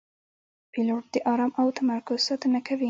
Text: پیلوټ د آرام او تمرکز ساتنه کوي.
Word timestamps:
پیلوټ 0.71 1.03
د 1.13 1.15
آرام 1.31 1.51
او 1.59 1.67
تمرکز 1.79 2.19
ساتنه 2.27 2.59
کوي. 2.67 2.79